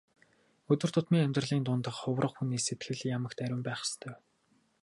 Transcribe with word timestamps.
Өдөр 0.73 0.91
тутмын 0.93 1.25
амьдралын 1.25 1.61
дунд 1.65 1.85
хувраг 1.99 2.33
хүний 2.35 2.61
сэтгэл 2.67 3.01
ямагт 3.17 3.37
ариун 3.43 3.61
байх 3.65 3.79
ёстой. 3.87 4.13